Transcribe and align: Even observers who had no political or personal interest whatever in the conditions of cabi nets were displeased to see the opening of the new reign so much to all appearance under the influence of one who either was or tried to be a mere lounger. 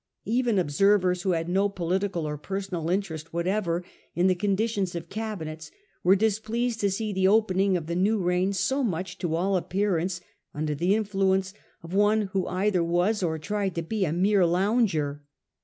Even 0.25 0.57
observers 0.57 1.21
who 1.21 1.33
had 1.33 1.47
no 1.47 1.69
political 1.69 2.27
or 2.27 2.35
personal 2.35 2.89
interest 2.89 3.33
whatever 3.33 3.83
in 4.15 4.25
the 4.25 4.33
conditions 4.33 4.95
of 4.95 5.09
cabi 5.09 5.45
nets 5.45 5.69
were 6.03 6.15
displeased 6.15 6.79
to 6.79 6.89
see 6.89 7.13
the 7.13 7.27
opening 7.27 7.77
of 7.77 7.85
the 7.85 7.95
new 7.95 8.17
reign 8.17 8.51
so 8.51 8.81
much 8.83 9.19
to 9.19 9.35
all 9.35 9.55
appearance 9.55 10.19
under 10.55 10.73
the 10.73 10.95
influence 10.95 11.53
of 11.83 11.93
one 11.93 12.23
who 12.33 12.47
either 12.47 12.83
was 12.83 13.21
or 13.21 13.37
tried 13.37 13.75
to 13.75 13.83
be 13.83 14.03
a 14.03 14.11
mere 14.11 14.43
lounger. 14.43 15.21